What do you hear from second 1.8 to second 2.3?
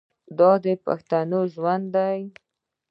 دی.